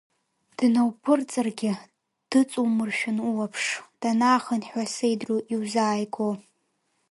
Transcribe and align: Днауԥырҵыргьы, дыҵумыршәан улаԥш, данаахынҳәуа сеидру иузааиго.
Днауԥырҵыргьы, 0.57 1.73
дыҵумыршәан 2.29 3.17
улаԥш, 3.27 3.65
данаахынҳәуа 4.01 4.85
сеидру 4.93 5.39
иузааиго. 5.53 6.29